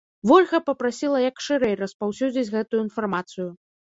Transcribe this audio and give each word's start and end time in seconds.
Вольга 0.29 0.59
папрасіла 0.69 1.19
як 1.25 1.43
шырэй 1.47 1.75
распаўсюдзіць 1.83 2.49
гэтую 2.55 2.81
інфармацыю. 2.87 3.49